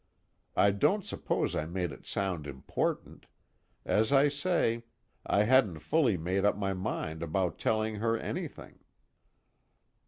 I 0.55 0.71
don't 0.71 1.05
suppose 1.05 1.55
I 1.55 1.67
made 1.67 1.91
it 1.91 2.07
sound 2.07 2.47
important 2.47 3.27
as 3.85 4.11
I 4.11 4.29
say, 4.29 4.81
I 5.27 5.43
hadn't 5.43 5.77
fully 5.77 6.17
made 6.17 6.43
up 6.43 6.57
my 6.57 6.73
mind 6.73 7.21
about 7.21 7.59
telling 7.59 7.97
her 7.97 8.17
anything." 8.17 8.79